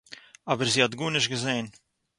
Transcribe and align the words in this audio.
אָבער 0.51 0.69
זי 0.73 0.79
האָט 0.81 0.97
גאָרנישט 0.99 1.29
געזען 1.33 1.65